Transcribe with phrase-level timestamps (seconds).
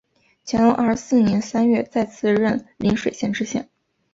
[0.47, 3.69] 乾隆二十四年三月再次任邻水县知县。